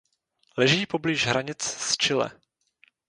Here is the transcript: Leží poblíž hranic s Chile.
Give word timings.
Leží 0.57 0.85
poblíž 0.85 1.25
hranic 1.25 1.61
s 1.61 1.97
Chile. 1.97 2.31